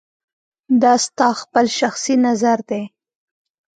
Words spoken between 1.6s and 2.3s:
شخصي